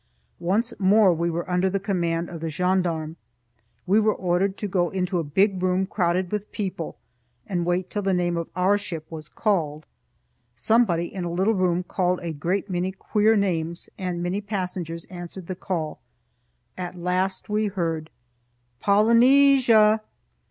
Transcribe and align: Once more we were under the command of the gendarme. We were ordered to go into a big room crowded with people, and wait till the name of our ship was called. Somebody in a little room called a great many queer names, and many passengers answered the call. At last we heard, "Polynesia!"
Once 0.39 0.73
more 0.79 1.13
we 1.13 1.29
were 1.29 1.47
under 1.47 1.69
the 1.69 1.79
command 1.79 2.27
of 2.27 2.41
the 2.41 2.49
gendarme. 2.49 3.17
We 3.85 3.99
were 3.99 4.15
ordered 4.15 4.57
to 4.57 4.67
go 4.67 4.89
into 4.89 5.19
a 5.19 5.23
big 5.23 5.61
room 5.61 5.85
crowded 5.85 6.31
with 6.31 6.51
people, 6.51 6.97
and 7.45 7.67
wait 7.67 7.91
till 7.91 8.01
the 8.01 8.11
name 8.15 8.35
of 8.35 8.49
our 8.55 8.79
ship 8.79 9.05
was 9.11 9.29
called. 9.29 9.85
Somebody 10.55 11.05
in 11.13 11.23
a 11.23 11.31
little 11.31 11.53
room 11.53 11.83
called 11.83 12.19
a 12.23 12.33
great 12.33 12.67
many 12.67 12.91
queer 12.91 13.35
names, 13.35 13.91
and 13.95 14.23
many 14.23 14.41
passengers 14.41 15.05
answered 15.05 15.45
the 15.45 15.53
call. 15.53 15.99
At 16.79 16.95
last 16.95 17.47
we 17.47 17.67
heard, 17.67 18.09
"Polynesia!" 18.79 20.01